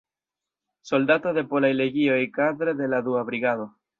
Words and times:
Soldato 0.91 1.33
de 1.39 1.43
Polaj 1.51 1.71
Legioj 1.77 2.19
kadre 2.39 2.75
de 2.83 2.91
la 2.95 3.05
Dua 3.11 3.23
Brigado. 3.31 3.71